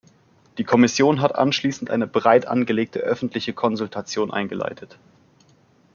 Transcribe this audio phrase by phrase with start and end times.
[0.57, 4.97] Die Kommission hat anschließend eine breit angelegte öffentliche Konsultation eingeleitet.